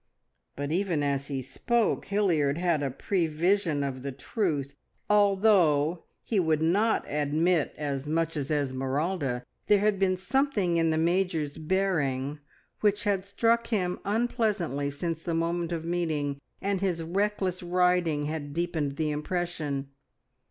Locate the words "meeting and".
15.85-16.81